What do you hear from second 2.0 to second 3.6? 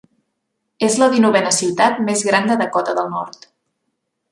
més gran de Dakota del Nord.